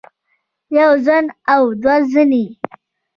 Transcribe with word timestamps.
يوه 0.77 0.95
زن 1.05 1.25
او 1.53 1.61
دوه 1.81 1.97
زنې 2.11 2.45